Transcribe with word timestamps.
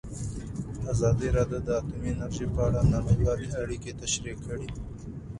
ازادي 0.93 1.27
راډیو 1.37 1.59
د 1.65 1.69
اټومي 1.79 2.09
انرژي 2.13 2.45
په 2.53 2.59
اړه 2.67 2.79
نړیوالې 2.95 3.47
اړیکې 3.61 3.91
تشریح 4.01 4.37
کړي. 4.45 4.69